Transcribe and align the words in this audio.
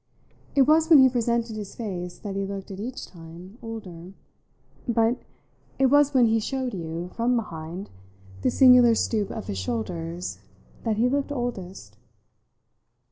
It 0.55 0.63
was 0.63 0.89
when 0.89 0.97
he 0.97 1.09
presented 1.09 1.55
his 1.55 1.75
face 1.75 2.17
that 2.17 2.35
he 2.35 2.43
looked, 2.43 2.71
each 2.71 3.05
time, 3.05 3.59
older; 3.61 4.13
but 4.87 5.19
it 5.77 5.91
was 5.91 6.11
when 6.11 6.25
he 6.25 6.39
showed 6.39 6.73
you, 6.73 7.11
from 7.13 7.35
behind, 7.35 7.91
the 8.41 8.49
singular 8.49 8.95
stoop 8.95 9.29
of 9.29 9.45
his 9.45 9.59
shoulders, 9.59 10.39
that 10.85 10.97
he 10.97 11.07
looked 11.07 11.31
oldest. 11.31 11.97